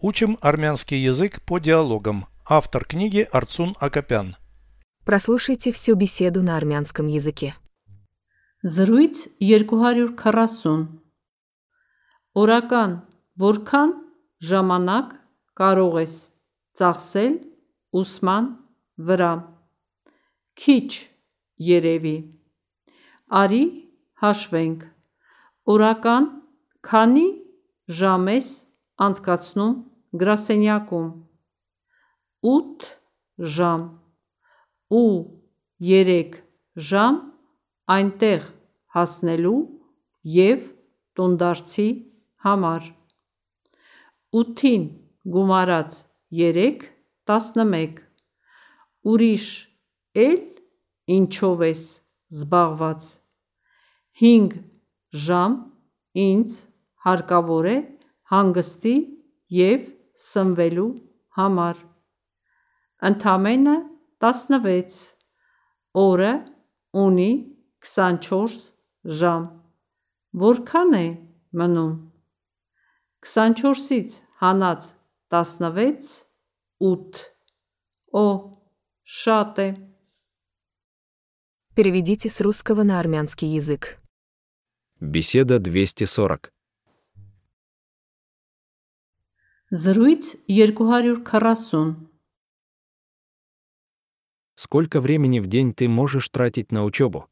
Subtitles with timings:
[0.00, 2.26] Учим армянский язык по диалогам.
[2.46, 4.36] Автор книги Арцун Акопян.
[5.04, 7.54] Прослушайте всю беседу на армянском языке.
[8.62, 10.98] Զրույց 240
[12.34, 12.92] Օրական
[13.38, 13.92] որքան
[14.42, 15.12] ժամանակ
[15.58, 16.14] կարող ես
[16.78, 17.34] ծախսել
[18.00, 18.48] ուսման
[18.98, 19.30] վրա
[20.58, 20.90] Քիչ
[21.70, 22.16] երևի
[23.42, 23.64] Արի
[24.22, 24.86] հաշվենք
[25.74, 26.28] Օրական
[26.90, 27.28] քանի
[28.00, 28.50] ժամ ես
[29.06, 29.74] անցկացնում
[30.12, 31.08] գրասենյակում.
[32.42, 32.86] 8
[33.56, 33.82] ժամ.
[34.88, 35.14] Ու
[35.80, 36.38] 3
[36.90, 37.16] ժամ
[37.94, 38.46] այնտեղ
[38.96, 39.58] հասնելու
[40.38, 40.62] և
[41.18, 41.88] տունդարձի
[42.46, 42.92] համար։
[44.38, 44.84] 8-ին
[45.34, 45.98] գումարած
[46.30, 46.88] 3
[47.28, 48.04] 11
[49.08, 49.46] Ուրիշ
[50.18, 50.40] էլ
[51.16, 51.82] ինչով ես
[52.38, 53.04] զբաղված։
[54.22, 54.56] 5
[55.26, 55.54] ժամ
[56.24, 56.56] ինձ
[57.06, 57.76] հարկավոր է
[58.32, 58.96] հանգստի
[59.58, 59.86] և
[60.19, 60.89] սնվելու
[61.37, 61.81] համար։
[63.09, 63.75] Ընդամենը
[64.23, 64.97] 16
[66.03, 66.33] օրը
[67.03, 67.31] ունի
[67.83, 68.61] 24
[69.19, 69.47] ժամ։
[70.43, 71.05] Որքան է
[71.59, 71.93] մնում։
[73.23, 74.89] 24-ից հանած
[75.33, 76.13] 16
[76.83, 77.33] 8
[78.13, 78.25] Օ,
[79.03, 79.67] շատ է։
[81.73, 83.97] Переведите с русского на армянский язык.
[84.99, 86.53] Беседа 240.
[89.71, 91.95] Զրույց 240
[94.55, 97.27] Сколько времени в день ты можешь тратить на учебу?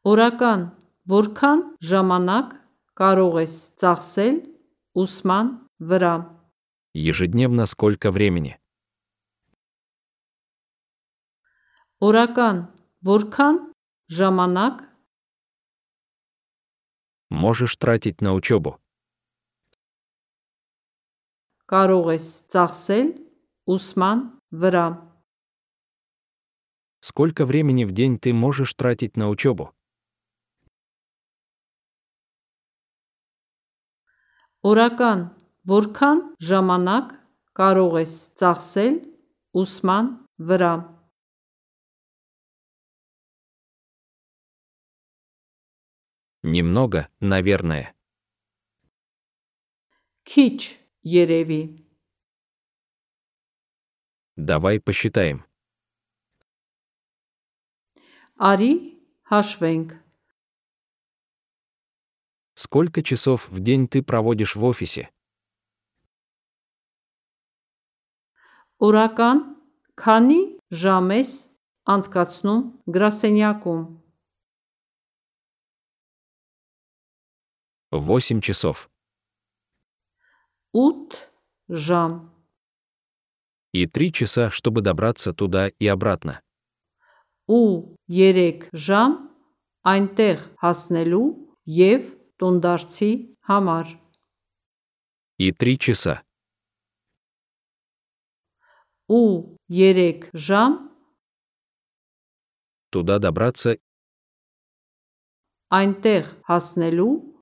[0.00, 0.62] Օրական
[1.12, 2.54] որքան ժամանակ
[2.96, 4.36] կարող ես ծախսել
[4.96, 5.50] ուսման
[5.90, 6.14] վրա։
[6.96, 8.56] Ежедневно сколько времени?
[12.00, 12.64] Օրական
[13.04, 13.60] որքան
[14.08, 14.88] ժամանակ
[17.28, 18.80] Можешь тратить на учебу?
[21.70, 23.08] կարող ես ծախսել
[23.70, 24.24] ուսման
[24.62, 24.86] վրա։
[27.00, 29.72] Сколько времени в день ты можешь тратить на учебу?
[34.60, 35.20] Օրական
[35.64, 37.14] որքան ժամանակ
[37.56, 38.96] կարող ես ծախսել
[39.56, 40.10] ուսման
[40.50, 40.74] վրա։
[46.42, 47.94] Немного, наверное.
[50.24, 51.62] Քիչ երևի։
[54.36, 55.44] Давай посчитаем.
[58.40, 58.72] Արի
[59.28, 59.88] հաշվենք։
[62.54, 65.08] Сколько часов в день ты проводишь в офисе?
[68.80, 69.40] Օրական
[70.00, 70.40] քանի
[70.72, 71.30] ժամ ես
[71.84, 73.80] անցկացնում գրասենյակում։
[77.92, 78.88] 8 часов.
[80.77, 81.31] Ут
[81.69, 82.35] жам.
[83.71, 86.41] И три часа, чтобы добраться туда и обратно.
[87.47, 89.33] У ерек жам
[89.83, 93.87] айнтех хаснелю ев тундарци хамар.
[95.37, 96.23] И три часа.
[99.07, 100.91] У ерек жам
[102.89, 103.77] туда добраться
[105.69, 107.35] айнтех хаснелю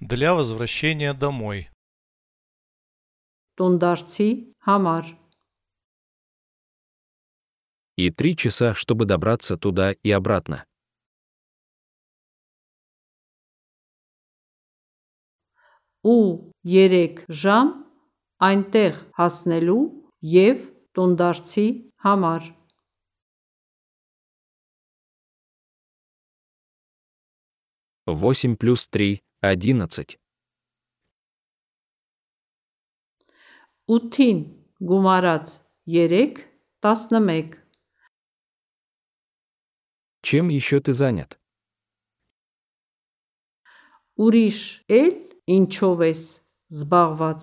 [0.00, 1.67] для возвращения домой.
[3.57, 4.29] տունդարձի
[4.67, 5.05] համար։
[7.95, 10.65] и 3 часа, чтобы добраться туда и обратно.
[16.03, 17.67] ու 3 ժամ
[18.43, 19.83] այնտեղ հասնելու
[20.31, 20.65] եւ
[20.97, 21.67] տունդարձի
[22.03, 22.51] համար։
[28.05, 30.19] Восемь плюс три — одиннадцать.
[33.89, 34.39] 8-ին
[34.79, 36.47] գումարած 3
[36.81, 37.59] 11
[40.21, 41.37] Чем еще ты занят?
[44.15, 44.57] Ուրիշ
[44.87, 45.15] էլ
[45.49, 46.21] ինչով ես
[46.71, 47.41] զբաղված։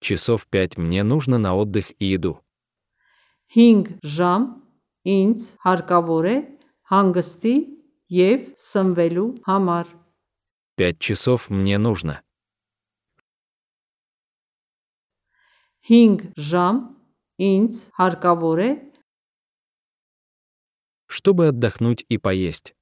[0.00, 2.40] Часов пять мне нужно на отдых и еду.
[3.54, 4.42] 5 ժամ
[5.04, 6.36] ինձ հարկավոր է
[6.90, 7.56] հանգստի
[8.10, 9.86] եւ սնվելու համար։
[10.76, 12.22] Пять часов мне нужно.
[15.90, 16.76] 5 ժամ
[17.40, 18.70] ինձ հարկավոր է
[21.10, 22.74] Чтобы отдохнуть и поесть.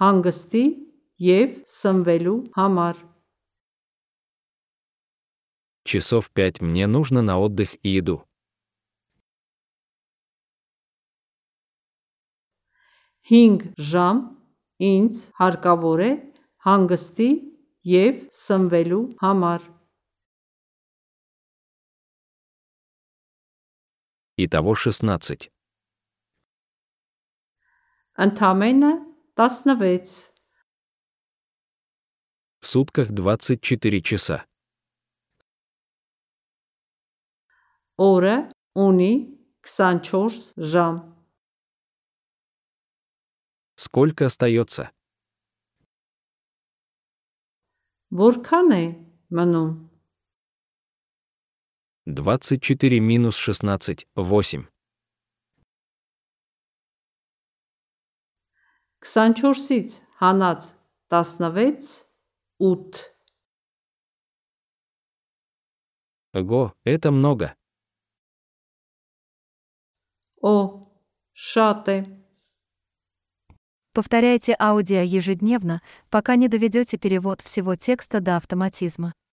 [0.00, 0.64] հանգստի
[1.20, 3.00] եւ սնվելու համար։
[5.84, 8.24] Часов пять мне нужно на отдых и еду.
[13.28, 14.22] 5 ժամ
[14.80, 16.10] ինձ հարկավոր է
[16.64, 17.30] հանգստի
[17.92, 19.68] եւ սնվելու համար
[24.36, 25.50] Итого 16.
[28.16, 28.92] Ընդամենը
[29.36, 30.32] 16
[32.60, 34.44] В сутках 24 часа.
[37.98, 39.12] Օրը ունի
[39.64, 41.10] 24 ժամ
[43.76, 44.92] Сколько остается?
[48.12, 48.84] Որքան է
[49.32, 49.70] մնում
[52.06, 54.66] 24 минус 16 – 8.
[59.02, 60.62] 24-ից հանած
[61.10, 62.04] 16
[62.58, 63.10] 8
[66.32, 67.56] Ого, это много.
[70.42, 70.86] Օ
[71.34, 71.98] շատ է
[73.92, 79.12] Повторяйте аудио ежедневно, пока не доведете перевод всего текста до автоматизма.